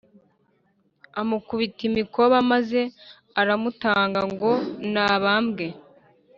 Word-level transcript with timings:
Amukubita 1.21 1.81
imikoba 1.89 2.35
maze 2.51 2.81
aramutanga 3.41 4.21
ngo 4.31 4.51
nabambwe 4.93 5.65